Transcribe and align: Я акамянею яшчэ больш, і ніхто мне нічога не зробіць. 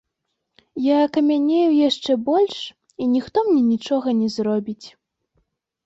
Я 0.85 0.95
акамянею 1.07 1.69
яшчэ 1.89 2.11
больш, 2.31 2.57
і 2.71 3.03
ніхто 3.15 3.37
мне 3.53 3.61
нічога 3.71 4.19
не 4.27 4.35
зробіць. 4.41 4.87